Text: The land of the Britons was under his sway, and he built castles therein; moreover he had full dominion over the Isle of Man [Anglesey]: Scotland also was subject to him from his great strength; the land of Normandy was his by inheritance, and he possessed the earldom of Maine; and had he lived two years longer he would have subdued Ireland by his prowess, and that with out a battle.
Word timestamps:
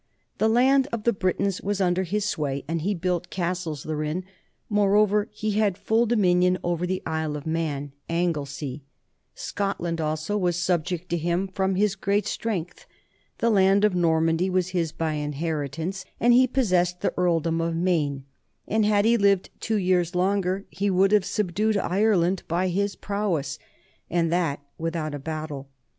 The 0.39 0.49
land 0.49 0.87
of 0.91 1.03
the 1.03 1.13
Britons 1.13 1.61
was 1.61 1.79
under 1.79 2.01
his 2.01 2.25
sway, 2.25 2.65
and 2.67 2.81
he 2.81 2.95
built 2.95 3.29
castles 3.29 3.83
therein; 3.83 4.25
moreover 4.67 5.29
he 5.31 5.51
had 5.51 5.77
full 5.77 6.07
dominion 6.07 6.57
over 6.63 6.87
the 6.87 7.03
Isle 7.05 7.37
of 7.37 7.45
Man 7.45 7.91
[Anglesey]: 8.09 8.81
Scotland 9.35 10.01
also 10.01 10.39
was 10.39 10.55
subject 10.55 11.07
to 11.09 11.17
him 11.17 11.47
from 11.49 11.75
his 11.75 11.93
great 11.93 12.25
strength; 12.25 12.87
the 13.37 13.51
land 13.51 13.85
of 13.85 13.93
Normandy 13.93 14.49
was 14.49 14.69
his 14.69 14.91
by 14.91 15.13
inheritance, 15.13 16.03
and 16.19 16.33
he 16.33 16.47
possessed 16.47 17.01
the 17.01 17.13
earldom 17.15 17.61
of 17.61 17.75
Maine; 17.75 18.23
and 18.67 18.83
had 18.83 19.05
he 19.05 19.17
lived 19.17 19.51
two 19.59 19.77
years 19.77 20.15
longer 20.15 20.65
he 20.71 20.89
would 20.89 21.11
have 21.11 21.25
subdued 21.25 21.77
Ireland 21.77 22.41
by 22.47 22.69
his 22.69 22.95
prowess, 22.95 23.59
and 24.09 24.33
that 24.33 24.61
with 24.79 24.95
out 24.95 25.13
a 25.13 25.19
battle. 25.19 25.69